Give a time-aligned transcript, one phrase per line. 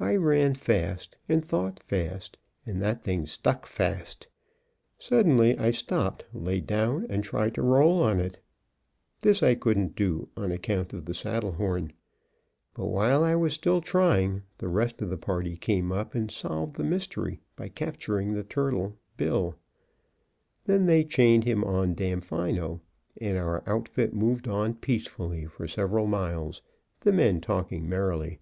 [0.00, 4.26] I ran fast and thought fast, and that thing stuck fast.
[4.98, 8.40] Suddenly, I stopped, laid down, and tried to roll on it.
[9.20, 11.92] This I couldn't do, on account of the saddle horn.
[12.74, 16.74] But while I was still trying, the rest of the party came up, and solved
[16.74, 19.54] the mystery by capturing the turtle, Bill;
[20.64, 22.80] then they chained him on Damfino,
[23.20, 26.60] and our outfit moved on peacefully for several miles,
[27.02, 28.40] the men talking merrily.